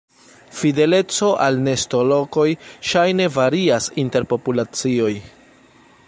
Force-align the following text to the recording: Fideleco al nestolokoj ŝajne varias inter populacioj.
Fideleco 0.59 1.27
al 1.47 1.59
nestolokoj 1.67 2.47
ŝajne 2.93 3.27
varias 3.35 3.89
inter 4.05 4.25
populacioj. 4.35 5.13